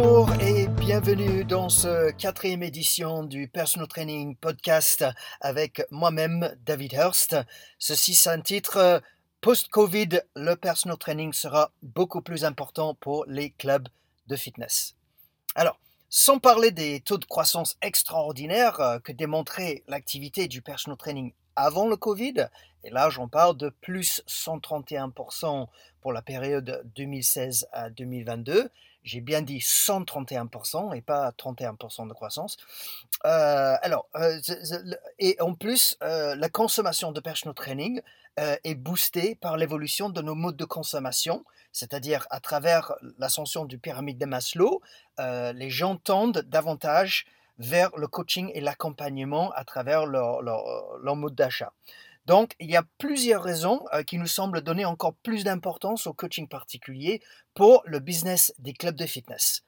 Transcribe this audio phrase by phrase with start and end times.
[0.00, 5.04] Bonjour et bienvenue dans ce quatrième édition du Personal Training Podcast
[5.40, 7.34] avec moi-même, David Hurst.
[7.80, 9.02] Ceci, c'est un titre
[9.40, 13.88] Post-Covid, le personal training sera beaucoup plus important pour les clubs
[14.28, 14.94] de fitness.
[15.56, 21.32] Alors, sans parler des taux de croissance extraordinaires euh, que démontrait l'activité du personal training
[21.56, 22.46] avant le Covid,
[22.84, 25.66] et là j'en parle de plus 131%
[26.00, 28.70] pour la période 2016 à 2022,
[29.02, 32.56] j'ai bien dit 131% et pas 31% de croissance.
[33.24, 34.40] Euh, alors, euh,
[35.18, 38.00] et en plus, la consommation de personal training
[38.36, 44.18] est boostée par l'évolution de nos modes de consommation c'est-à-dire à travers l'ascension du pyramide
[44.18, 44.82] de Maslow,
[45.20, 47.26] euh, les gens tendent davantage
[47.58, 51.72] vers le coaching et l'accompagnement à travers leur, mode d'achat.
[52.28, 56.12] Donc, il y a plusieurs raisons euh, qui nous semblent donner encore plus d'importance au
[56.12, 57.22] coaching particulier
[57.54, 59.62] pour le business des clubs de fitness.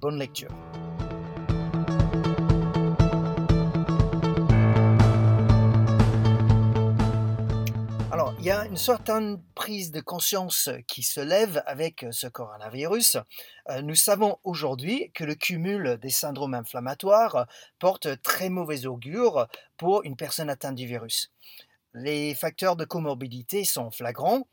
[0.00, 0.50] Bonne lecture.
[8.40, 13.18] il y a une certaine prise de conscience qui se lève avec ce coronavirus.
[13.68, 17.46] Euh, nous savons aujourd'hui que le cumul des syndromes inflammatoires
[17.78, 21.30] porte très mauvais augure pour une personne atteinte du virus.
[21.94, 24.46] Les facteurs de comorbidité sont flagrants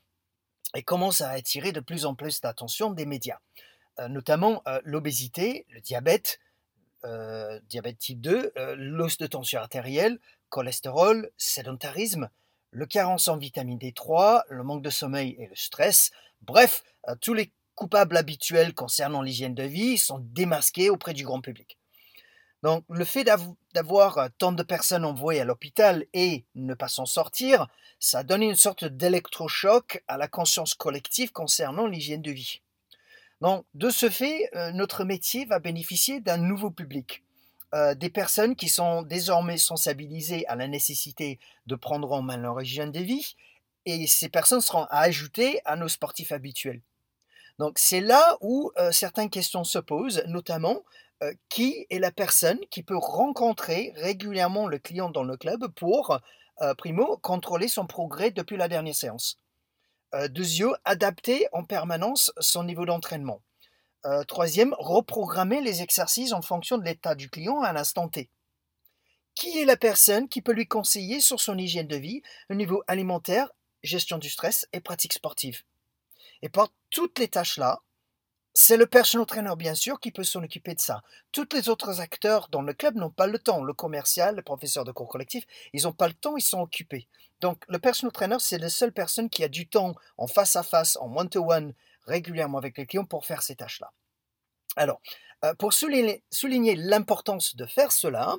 [0.74, 3.38] et commencent à attirer de plus en plus l'attention des médias,
[4.00, 6.40] euh, notamment euh, l'obésité, le diabète,
[7.68, 12.28] diabète type 2, l'os de tension artérielle, cholestérol, sédentarisme,
[12.70, 16.10] le carence en vitamine D3, le manque de sommeil et le stress.
[16.42, 21.40] Bref, euh, tous les coupables habituels concernant l'hygiène de vie sont démasqués auprès du grand
[21.40, 21.77] public.
[22.62, 23.24] Donc le fait
[23.74, 27.68] d'avoir euh, tant de personnes envoyées à l'hôpital et ne pas s'en sortir,
[28.00, 32.60] ça donne une sorte d'électrochoc à la conscience collective concernant l'hygiène de vie.
[33.40, 37.22] Donc de ce fait, euh, notre métier va bénéficier d'un nouveau public.
[37.74, 42.60] Euh, des personnes qui sont désormais sensibilisées à la nécessité de prendre en main leur
[42.60, 43.36] hygiène de vie,
[43.84, 46.80] et ces personnes seront à ajouter à nos sportifs habituels.
[47.58, 50.84] Donc c'est là où certaines questions se posent, notamment
[51.22, 56.18] euh, qui est la personne qui peut rencontrer régulièrement le client dans le club pour,
[56.76, 59.38] primo, contrôler son progrès depuis la dernière séance.
[60.30, 63.42] deuxièmement, adapter en permanence son niveau d'entraînement.
[64.06, 68.30] Euh, troisième, reprogrammer les exercices en fonction de l'état du client à l'instant T.
[69.34, 72.82] Qui est la personne qui peut lui conseiller sur son hygiène de vie au niveau
[72.86, 73.50] alimentaire,
[73.82, 75.62] gestion du stress et pratique sportive
[76.42, 77.80] Et pour toutes les tâches-là,
[78.60, 81.02] c'est le personal trainer, bien sûr, qui peut s'en occuper de ça.
[81.30, 83.62] Tous les autres acteurs dans le club n'ont pas le temps.
[83.62, 87.06] Le commercial, le professeur de cours collectif, ils n'ont pas le temps, ils sont occupés.
[87.40, 90.64] Donc, le personal trainer, c'est la seule personne qui a du temps en face à
[90.64, 91.72] face, en one-to-one,
[92.04, 93.92] régulièrement avec les clients pour faire ces tâches-là.
[94.74, 95.00] Alors,
[95.44, 98.34] euh, pour souligner, l'importance de faire cela,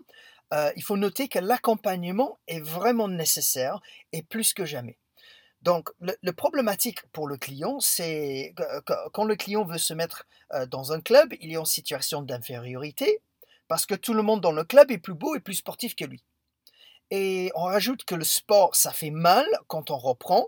[0.53, 3.79] euh, il faut noter que l'accompagnement est vraiment nécessaire
[4.11, 4.97] et plus que jamais.
[5.61, 8.53] Donc, le, problématique pour le client, c'est
[9.13, 13.21] quand le client veut se mettre euh, dans un club, il est en situation d'infériorité
[13.67, 16.05] parce que tout le monde dans le club est plus beau et plus sportif que
[16.05, 16.23] lui.
[17.11, 20.47] Et on rajoute que le sport, ça fait mal quand on reprend,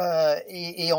[0.00, 0.90] euh, et,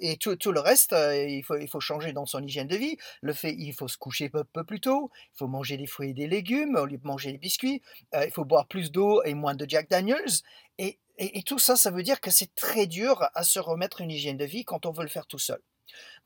[0.00, 2.96] et, tout, le reste, euh, il, faut, changer dans son hygiène de vie.
[3.20, 6.10] Le fait, il faut se coucher un peu, plus tôt, il faut manger des fruits
[6.10, 7.82] et des légumes au lieu de manger des biscuits,
[8.14, 10.42] euh, il faut boire plus d'eau et moins de Jack Daniels.
[10.78, 14.10] Et, et tout ça, ça veut dire que c'est très dur à se remettre une
[14.10, 15.60] hygiène de vie quand on veut le faire tout seul.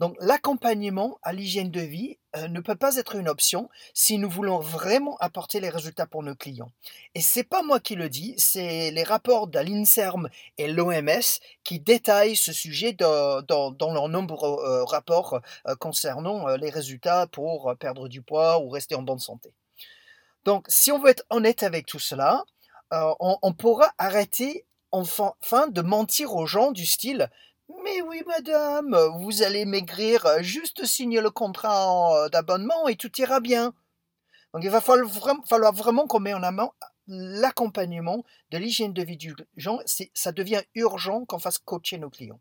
[0.01, 4.29] Donc l'accompagnement à l'hygiène de vie euh, ne peut pas être une option si nous
[4.29, 6.71] voulons vraiment apporter les résultats pour nos clients.
[7.15, 10.29] Et c'est pas moi qui le dis, c'est les rapports de l'INSERM
[10.59, 13.45] et l'OMS qui détaillent ce sujet dans,
[13.81, 19.03] leurs nombreux euh, rapports euh, concernant les résultats pour perdre du poids ou rester en
[19.03, 19.53] bonne santé.
[20.45, 22.45] Donc si on veut être honnête avec tout cela,
[22.91, 27.31] on, on pourra arrêter enfin de mentir aux gens du style
[27.85, 33.41] mais oui, madame, vous allez maigrir, juste signer le contrat euh, d'abonnement et tout ira
[33.41, 33.75] bien.
[34.53, 36.71] Donc il va falloir vraiment qu'on mette en amont
[37.07, 39.81] l'accompagnement de l'hygiène de vie du gens.
[40.15, 42.41] Ça devient urgent qu'on fasse coacher nos clients.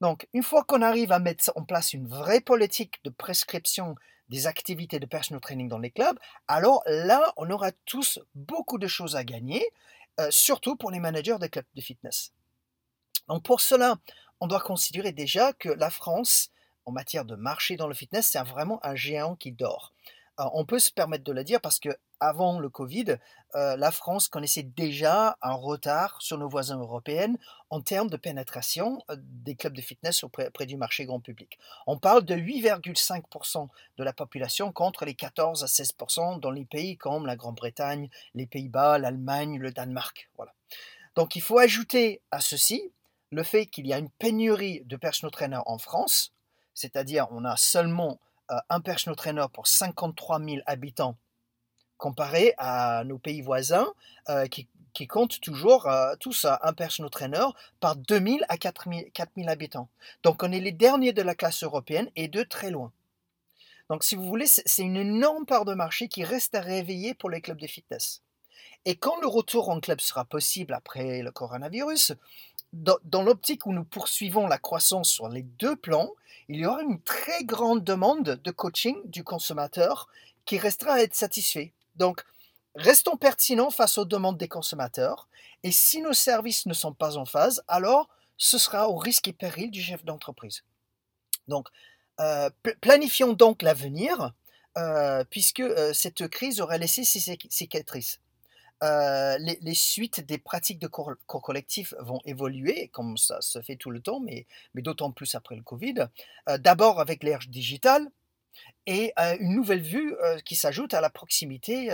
[0.00, 3.94] Donc, une fois qu'on arrive à mettre en place une vraie politique de prescription
[4.28, 6.18] des activités de personal training dans les clubs,
[6.48, 9.64] alors là, on aura tous beaucoup de choses à gagner,
[10.18, 12.32] euh, surtout pour les managers des clubs de fitness.
[13.28, 13.96] Donc pour cela,
[14.40, 16.50] on doit considérer déjà que la France,
[16.84, 19.92] en matière de marché dans le fitness, c'est vraiment un géant qui dort.
[20.38, 21.90] on peut se permettre de le dire parce que
[22.22, 23.16] avant le Covid,
[23.54, 27.34] euh, la France connaissait déjà un retard sur nos voisins européens
[27.68, 31.58] en termes de pénétration euh, des clubs de fitness auprès, du marché grand public.
[31.86, 36.96] On parle de 8,5% de la population contre les 14 à 16% dans les pays
[36.96, 40.30] comme la Grande-Bretagne, les Pays-Bas, l'Allemagne, le Danemark.
[40.36, 40.54] Voilà.
[41.16, 42.90] Donc il faut ajouter à ceci
[43.32, 46.32] le fait qu'il y a une pénurie de personal trainers en France,
[46.74, 48.20] c'est-à-dire on a seulement
[48.50, 51.16] euh, un personal trainer pour 53 000 habitants
[51.96, 53.92] comparé à nos pays voisins
[54.28, 54.68] euh, qui,
[55.08, 57.46] comptent toujours euh, tous un personal trainer
[57.80, 59.88] par 2000 à 4000, 4000 habitants.
[60.22, 62.92] Donc on est les derniers de la classe européenne et de très loin.
[63.88, 67.30] Donc si vous voulez, c'est une énorme part de marché qui reste à réveiller pour
[67.30, 68.22] les clubs de fitness.
[68.84, 72.14] Et quand le retour en club sera possible après le coronavirus,
[72.72, 76.10] dans, l'optique où nous poursuivons la croissance sur les deux plans,
[76.48, 80.08] il y aura une très grande demande de coaching du consommateur
[80.44, 81.72] qui restera à être satisfait.
[81.96, 82.22] Donc,
[82.74, 85.28] restons pertinents face aux demandes des consommateurs
[85.62, 89.32] et si nos services ne sont pas en phase, alors ce sera au risque et
[89.32, 90.64] péril du chef d'entreprise.
[91.48, 91.68] Donc,
[92.20, 94.32] euh, planifions donc l'avenir,
[94.78, 98.20] euh, puisque euh, cette crise aurait laissé ses cicatrices.
[98.82, 103.90] Euh, les, suites des pratiques de cours, collectif vont évoluer, comme ça se fait tout
[103.90, 106.08] le temps, mais, d'autant plus après le Covid.
[106.48, 108.08] Euh, d'abord avec l'ère digitale
[108.86, 110.14] et euh, une nouvelle vue
[110.44, 111.86] qui s'ajoute à la proximité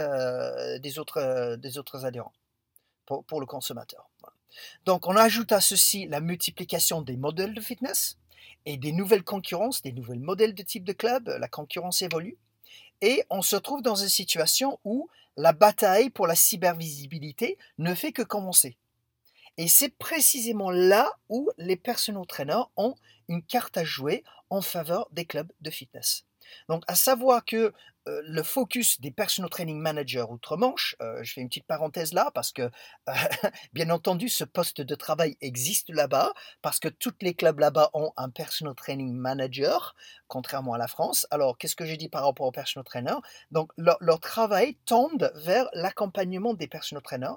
[0.81, 2.33] des, autres, adhérents
[3.07, 4.09] pour le consommateur.
[4.87, 8.17] Donc on ajoute à ceci la multiplication des modèles de fitness
[8.65, 11.29] et des nouvelles concurrences, des nouveaux modèles de type de club.
[11.39, 12.39] La concurrence évolue.
[13.01, 18.13] Et on se trouve dans une situation où la bataille pour la cybervisibilité ne fait
[18.13, 18.77] que commencer.
[19.57, 22.95] Et c'est précisément là où les personal trainers ont
[23.29, 26.25] une carte à jouer en faveur des clubs de fitness.
[26.69, 27.73] Donc, à savoir que
[28.09, 32.31] euh, le focus des personal training managers outre-Manche, euh, je fais une petite parenthèse là
[32.35, 32.71] parce que,
[33.73, 38.13] bien entendu, ce poste de travail existe là-bas, parce que tous les clubs là-bas ont
[38.17, 39.95] un personal training manager,
[40.27, 41.27] contrairement à la France.
[41.31, 43.21] Alors, qu'est-ce que j'ai dit par rapport aux personal trainers?
[43.51, 47.37] Donc, leur, leur travail tend vers l'accompagnement des personal trainers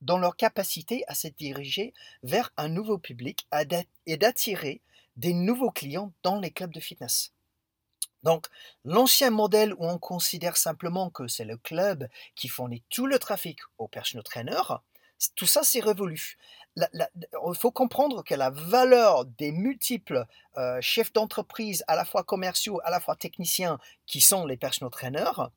[0.00, 1.92] dans leur capacité à se diriger
[2.22, 3.48] vers un nouveau public
[4.06, 4.82] et d'attirer
[5.16, 7.33] des nouveaux clients dans les clubs de fitness.
[8.24, 8.46] Donc,
[8.84, 13.60] l'ancien modèle où on considère simplement que c'est le club qui fournit tout le trafic
[13.78, 14.62] au personal trainer,
[15.36, 16.36] tout ça c'est révolu.
[16.76, 20.26] il faut comprendre que la valeur des multiples
[20.56, 24.90] euh, chefs d'entreprise, à la fois commerciaux, à la fois techniciens, qui sont les personal
[24.90, 25.50] trainers,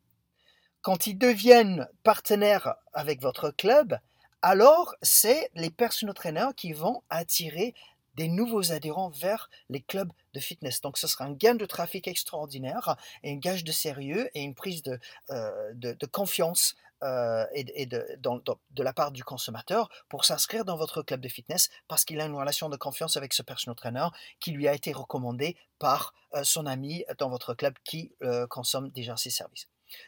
[0.81, 3.97] quand ils deviennent partenaires avec votre club,
[4.41, 7.73] alors c'est les personal trainers qui vont attirer
[8.17, 10.81] des nouveaux adhérents vers les clubs de fitness.
[10.81, 14.55] Donc ce sera un gain de trafic extraordinaire et un gage de sérieux et une
[14.55, 14.99] prise de,
[15.29, 21.21] euh, confiance euh, et, de, de, la part du consommateur pour s'inscrire dans votre club
[21.21, 24.07] de fitness parce qu'il a une relation de confiance avec ce personal trainer
[24.39, 28.11] qui lui a été recommandé par euh, son ami dans votre club qui
[28.49, 29.67] consomme déjà ses services.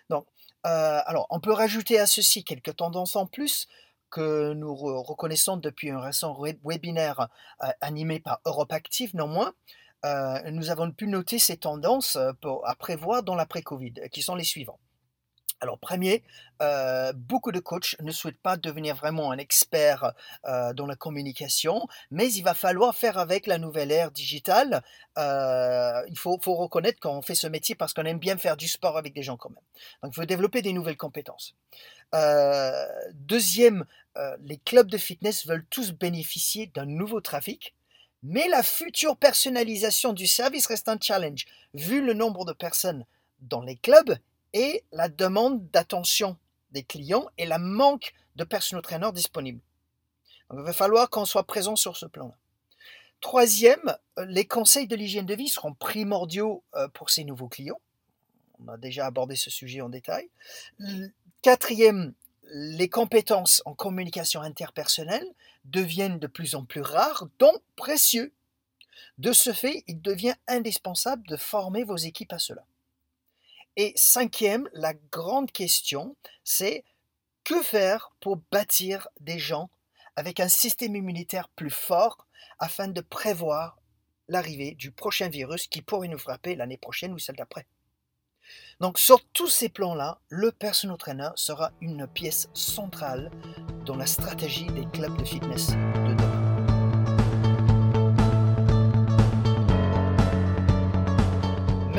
[0.10, 0.26] Donc,
[0.64, 3.68] alors, on peut rajouter à ceci quelques tendances en plus
[4.10, 7.30] que nous reconnaissons depuis un récent webinaire
[7.64, 9.54] euh, animé par Europe Active, néanmoins,
[10.06, 12.32] euh, nous avons pu noter ces tendances euh,
[12.66, 14.80] à prévoir dans l'après-Covid, qui sont les suivants.
[15.62, 16.24] Alors, premier,
[17.16, 20.14] beaucoup de coachs ne souhaitent pas devenir vraiment un expert
[20.46, 24.84] dans la communication, mais il va falloir faire avec la nouvelle ère digitale.
[25.18, 28.98] il faut, faut reconnaître qu'on fait ce métier parce qu'on aime bien faire du sport
[28.98, 29.60] avec des gens quand même.
[30.02, 31.56] Donc, il faut développer des nouvelles compétences.
[33.14, 33.86] deuxième,
[34.42, 37.74] les clubs de fitness veulent tous bénéficier d'un nouveau trafic,
[38.24, 43.06] mais la future personnalisation du service reste un challenge, vu le nombre de personnes
[43.42, 44.18] dans les clubs
[44.54, 46.38] et la demande d'attention
[46.72, 49.62] des clients et la manque de personal trainers disponibles.
[50.52, 52.36] Il va falloir qu'on soit présent sur ce plan-là.
[53.22, 56.64] Troisième, les conseils de l'hygiène de vie seront primordiaux
[56.94, 57.80] pour ces nouveaux clients.
[58.60, 60.30] On a déjà abordé ce sujet en détail.
[61.42, 62.14] Quatrième,
[62.52, 65.28] les compétences en communication interpersonnelle
[65.66, 68.34] deviennent de plus en plus rares, donc précieux.
[69.18, 72.66] De ce fait, il devient indispensable de former vos équipes à cela.
[73.82, 76.84] Et cinquième, la grande question, c'est
[77.46, 79.70] que faire pour bâtir des gens
[80.18, 82.28] avec un système immunitaire plus fort
[82.60, 83.80] afin de prévoir
[84.28, 87.68] l'arrivée du prochain virus qui pourrait nous frapper l'année prochaine ou celle d'après.
[88.82, 93.32] Donc sur tous ces plans-là, le personal trainer sera une pièce centrale
[93.86, 96.39] dans la stratégie des clubs de fitness de demain.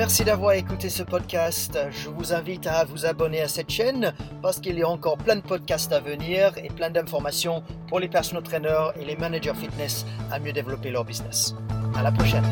[0.00, 1.78] Merci d'avoir écouté ce podcast.
[1.90, 5.36] Je vous invite à vous abonner à cette chaîne parce qu'il y a encore plein
[5.36, 10.06] de podcasts à venir et plein d'informations pour les personal trainers et les managers fitness
[10.32, 11.54] à mieux développer leur business.
[11.94, 12.44] À la prochaine.